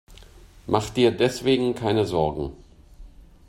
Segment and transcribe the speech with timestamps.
[0.65, 2.53] Mach dir deswegen keine Sorgen.